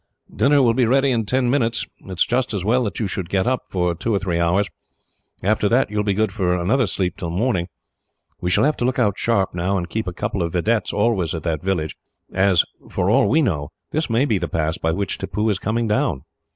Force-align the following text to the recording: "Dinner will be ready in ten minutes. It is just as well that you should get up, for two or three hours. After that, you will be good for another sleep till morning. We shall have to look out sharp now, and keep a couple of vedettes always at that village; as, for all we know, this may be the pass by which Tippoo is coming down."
"Dinner 0.35 0.63
will 0.63 0.73
be 0.73 0.87
ready 0.87 1.11
in 1.11 1.27
ten 1.27 1.47
minutes. 1.47 1.85
It 1.99 2.17
is 2.19 2.25
just 2.25 2.55
as 2.55 2.65
well 2.65 2.85
that 2.85 2.99
you 2.99 3.05
should 3.05 3.29
get 3.29 3.45
up, 3.45 3.67
for 3.69 3.93
two 3.93 4.15
or 4.15 4.17
three 4.17 4.39
hours. 4.39 4.67
After 5.43 5.69
that, 5.69 5.91
you 5.91 5.97
will 5.97 6.03
be 6.03 6.15
good 6.15 6.31
for 6.31 6.55
another 6.57 6.87
sleep 6.87 7.17
till 7.17 7.29
morning. 7.29 7.67
We 8.39 8.49
shall 8.49 8.63
have 8.63 8.77
to 8.77 8.83
look 8.85 8.97
out 8.97 9.19
sharp 9.19 9.53
now, 9.53 9.77
and 9.77 9.87
keep 9.87 10.07
a 10.07 10.11
couple 10.11 10.41
of 10.41 10.53
vedettes 10.53 10.91
always 10.91 11.35
at 11.35 11.43
that 11.43 11.61
village; 11.61 11.95
as, 12.33 12.63
for 12.89 13.11
all 13.11 13.29
we 13.29 13.43
know, 13.43 13.69
this 13.91 14.09
may 14.09 14.25
be 14.25 14.39
the 14.39 14.47
pass 14.47 14.75
by 14.79 14.91
which 14.91 15.19
Tippoo 15.19 15.47
is 15.49 15.59
coming 15.59 15.87
down." 15.87 16.23